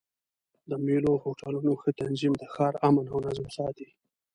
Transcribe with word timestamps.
د 0.69 0.71
مېلو 0.85 1.09
او 1.13 1.21
هوټلونو 1.23 1.71
ښه 1.81 1.89
تنظیم 2.01 2.33
د 2.37 2.43
ښار 2.53 2.73
امن 2.87 3.05
او 3.13 3.17
نظم 3.25 3.47
ساتي. 3.57 3.87